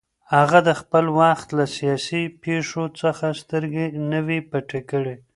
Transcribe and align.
هغه 0.35 0.59
د 0.67 0.69
خپل 0.81 1.05
وخت 1.19 1.47
له 1.57 1.65
سیاسي 1.77 2.23
پېښو 2.43 2.83
څخه 3.01 3.25
سترګې 3.41 3.85
نه 4.11 4.19
وې 4.25 4.39
پټې 4.49 4.81
کړې 4.91 5.15